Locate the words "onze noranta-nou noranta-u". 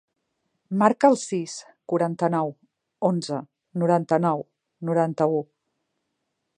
3.11-5.41